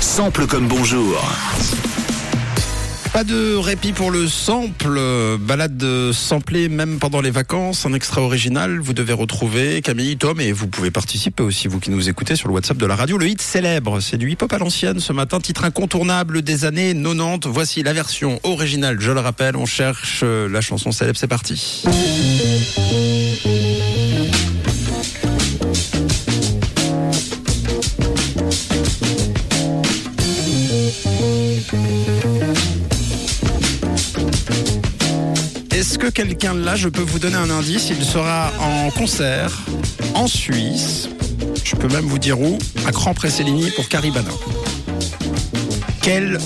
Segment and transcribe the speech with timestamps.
[0.00, 1.22] Sample comme bonjour.
[3.12, 5.00] Pas de répit pour le sample,
[5.38, 10.52] balade samplée même pendant les vacances, un extrait original, vous devez retrouver Camille, Tom et
[10.52, 13.18] vous pouvez participer aussi, vous qui nous écoutez sur le WhatsApp de la radio.
[13.18, 17.48] Le hit célèbre, c'est du hip-hop à l'ancienne ce matin, titre incontournable des années 90.
[17.48, 21.84] Voici la version originale, je le rappelle, on cherche euh, la chanson célèbre, c'est parti.
[35.80, 39.62] Est-ce que quelqu'un là, je peux vous donner un indice, il sera en concert
[40.14, 41.08] en Suisse,
[41.64, 44.28] je peux même vous dire où, à Grand Presselini pour Caribana.
[46.02, 46.38] Quel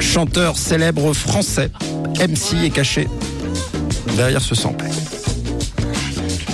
[0.00, 1.70] chanteur célèbre français,
[2.18, 3.06] MC, est caché
[4.16, 4.86] derrière ce sample?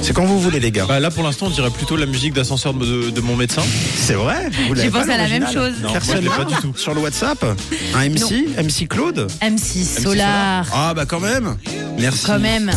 [0.09, 0.87] C'est quand vous voulez les gars.
[0.87, 3.61] Bah là pour l'instant on dirait plutôt la musique d'ascenseur de, de mon médecin.
[3.95, 5.75] C'est vrai J'ai pas, pensé à la même chose.
[5.83, 6.73] Non, Personne moi, je pas du tout.
[6.77, 7.45] Sur le WhatsApp
[7.95, 11.59] Un MC MC Claude M6 Solar, Ah bah quand même
[11.99, 12.25] Merci.
[12.25, 12.71] quand même.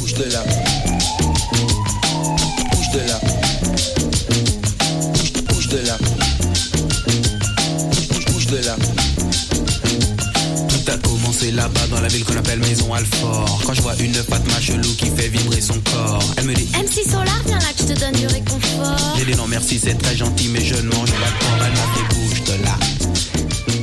[11.32, 13.62] Commencé là-bas dans la ville qu'on appelle Maison Alfort.
[13.66, 17.10] Quand je vois une Fatma chelou qui fait vibrer son corps, elle me dit MC
[17.10, 19.16] Solar, viens là que je te donne du réconfort.
[19.18, 21.66] J'ai dit non merci, c'est très gentil, mais je ne mange pas de porc.
[21.66, 22.91] Elle m'a fait bouge de là.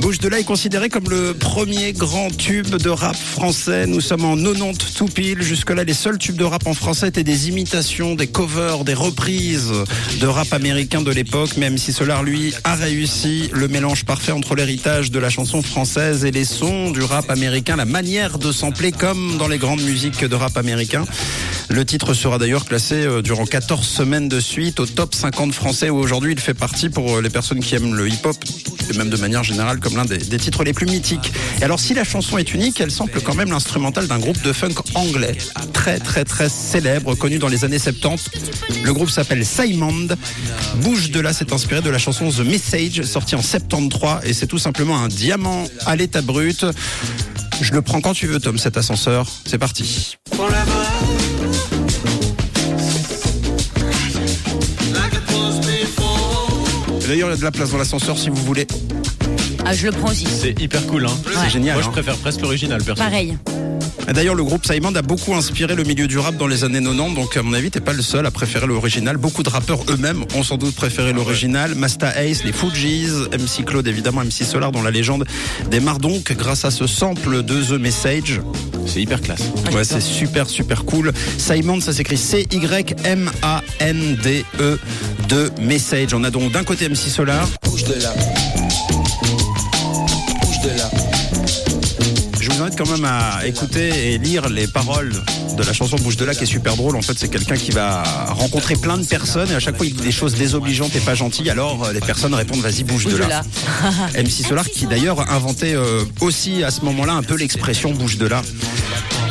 [0.09, 3.85] Bouche de là est considéré comme le premier grand tube de rap français.
[3.85, 5.43] Nous sommes en 90 tout pile.
[5.43, 9.71] Jusque-là, les seuls tubes de rap en français étaient des imitations, des covers, des reprises
[10.19, 11.57] de rap américain de l'époque.
[11.57, 16.25] Même si Solar, lui, a réussi le mélange parfait entre l'héritage de la chanson française
[16.25, 20.25] et les sons du rap américain, la manière de sampler comme dans les grandes musiques
[20.25, 21.05] de rap américain.
[21.69, 25.91] Le titre sera d'ailleurs classé euh, durant 14 semaines de suite au top 50 français
[25.91, 28.35] où aujourd'hui il fait partie pour euh, les personnes qui aiment le hip-hop
[28.89, 31.31] et même de manière générale comme l'un des, titres les plus mythiques.
[31.61, 34.53] Et alors si la chanson est unique, elle sample quand même l'instrumental d'un groupe de
[34.53, 35.37] funk anglais
[35.73, 38.29] très très très célèbre, connu dans les années 70.
[38.83, 40.07] Le groupe s'appelle Simon.
[40.77, 44.47] Bouge de là s'est inspiré de la chanson The Message sortie en 73 et c'est
[44.47, 46.65] tout simplement un diamant à l'état brut.
[47.61, 49.27] Je le prends quand tu veux Tom cet ascenseur.
[49.45, 50.17] C'est parti.
[57.09, 58.67] D'ailleurs, il y a de la place dans l'ascenseur si vous voulez.
[59.65, 60.27] Ah, je le prends aussi.
[60.27, 61.41] C'est hyper cool hein.
[61.41, 61.49] Ouais.
[61.49, 61.91] génial, Moi je hein.
[61.91, 63.01] préfère presque l'original perso.
[63.01, 63.35] Pareil.
[64.07, 66.79] Et D'ailleurs, le groupe Simon a beaucoup inspiré le milieu du rap dans les années
[66.81, 69.17] 90, donc à mon avis, t'es pas le seul à préférer l'original.
[69.17, 71.73] Beaucoup de rappeurs eux-mêmes ont sans doute préféré l'original.
[71.73, 75.25] Masta Ace, les Fujis, MC Claude, évidemment, MC Solar, dont la légende
[75.71, 78.39] démarre donc grâce à ce sample de The Message.
[78.85, 79.41] C'est hyper classe.
[79.73, 81.11] Ouais, c'est super, super cool.
[81.37, 82.59] Simon, ça s'écrit C-Y-M-A-N-D-E
[85.29, 86.13] de Message.
[86.13, 88.13] On a donc d'un côté MC Solar, Bouge de là.
[90.41, 90.89] Bouge de là.
[92.41, 95.13] Je vous invite quand même à écouter et lire les paroles
[95.55, 96.95] de la chanson Bouge de là qui est super drôle.
[96.95, 99.93] En fait, c'est quelqu'un qui va rencontrer plein de personnes et à chaque fois il
[99.93, 101.51] dit des choses désobligeantes et pas gentilles.
[101.51, 103.43] Alors euh, les personnes répondent vas-y bouge, de là.
[104.17, 108.25] MC Solar qui d'ailleurs inventait euh, aussi à ce moment-là un peu l'expression bouge de
[108.25, 108.41] là.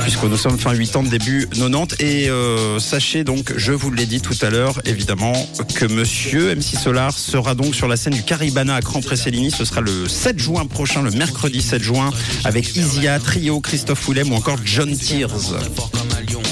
[0.08, 3.90] Puisque nous sommes fin 8 ans de début 90 et euh, sachez donc, je vous
[3.90, 5.34] l'ai dit tout à l'heure, évidemment,
[5.74, 9.50] que Monsieur MC Solar sera donc sur la scène du Caribana à Cran Presselini.
[9.50, 12.08] Ce sera le 7 juin prochain, le mercredi 7 juin,
[12.46, 15.58] avec Isia, Trio, Christophe Willem ou encore John Tears.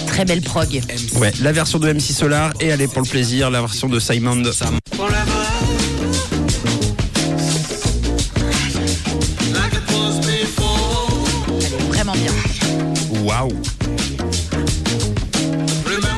[0.07, 0.83] Très belle prog.
[1.15, 4.43] Ouais, la version de MC Solar et allez pour le plaisir, la version de Simon.
[11.89, 12.66] Vraiment bien.
[13.39, 13.53] Waouh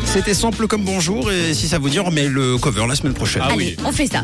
[0.04, 3.14] C'était simple comme bonjour et si ça vous dit on remet le cover la semaine
[3.14, 3.42] prochaine.
[3.44, 3.84] Ah Allez, oui.
[3.84, 4.22] on fait ça.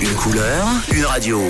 [0.00, 1.40] Une couleur, une radio.